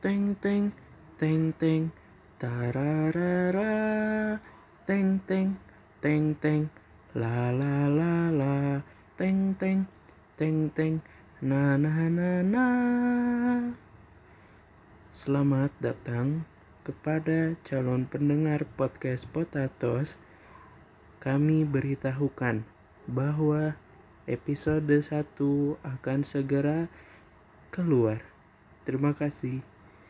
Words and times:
Teng 0.00 0.32
teng 0.40 0.72
teng 1.20 1.52
teng 1.60 1.92
tararara 2.40 3.76
teng 4.88 5.20
teng 5.28 5.60
teng 6.00 6.32
teng 6.40 6.72
la 7.12 7.52
la 7.52 7.84
la 7.84 8.32
la 8.32 8.80
teng 9.20 9.52
teng 9.60 9.84
teng 10.40 10.72
teng 10.72 11.04
na 11.44 11.76
na 11.76 12.08
na 12.08 12.40
na 12.40 12.66
Selamat 15.12 15.68
datang 15.84 16.48
kepada 16.80 17.60
calon 17.68 18.08
pendengar 18.08 18.64
podcast 18.80 19.28
Potatos. 19.28 20.16
Kami 21.20 21.68
beritahukan 21.68 22.64
bahwa 23.04 23.76
episode 24.24 24.88
1 24.88 25.12
akan 25.84 26.20
segera 26.24 26.88
keluar. 27.68 28.24
Terima 28.88 29.12
kasih. 29.12 29.60